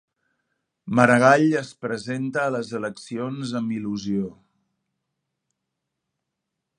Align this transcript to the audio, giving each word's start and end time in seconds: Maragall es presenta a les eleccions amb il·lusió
Maragall 0.99 1.43
es 1.59 1.69
presenta 1.85 2.41
a 2.45 2.55
les 2.55 2.71
eleccions 2.79 3.53
amb 3.61 3.75
il·lusió 3.75 4.33